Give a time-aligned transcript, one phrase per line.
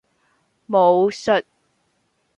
[0.65, 1.45] 武術